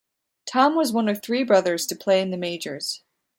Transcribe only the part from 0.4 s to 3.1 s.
Tom was one of three brothers to play in the Majors.